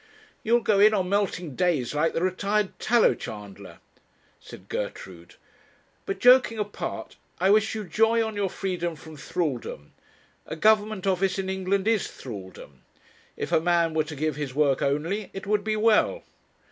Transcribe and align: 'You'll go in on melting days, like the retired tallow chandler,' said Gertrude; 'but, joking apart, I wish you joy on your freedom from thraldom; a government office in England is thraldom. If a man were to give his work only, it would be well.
'You'll 0.41 0.61
go 0.61 0.79
in 0.79 0.95
on 0.95 1.09
melting 1.09 1.55
days, 1.55 1.93
like 1.93 2.13
the 2.15 2.23
retired 2.23 2.79
tallow 2.79 3.13
chandler,' 3.13 3.77
said 4.39 4.67
Gertrude; 4.67 5.35
'but, 6.07 6.17
joking 6.17 6.57
apart, 6.57 7.17
I 7.39 7.51
wish 7.51 7.75
you 7.75 7.83
joy 7.83 8.25
on 8.25 8.35
your 8.35 8.49
freedom 8.49 8.95
from 8.95 9.15
thraldom; 9.15 9.91
a 10.47 10.55
government 10.55 11.05
office 11.05 11.37
in 11.37 11.51
England 11.51 11.87
is 11.87 12.07
thraldom. 12.07 12.81
If 13.37 13.51
a 13.51 13.61
man 13.61 13.93
were 13.93 14.05
to 14.05 14.15
give 14.15 14.37
his 14.37 14.55
work 14.55 14.81
only, 14.81 15.29
it 15.33 15.45
would 15.45 15.63
be 15.63 15.75
well. 15.75 16.23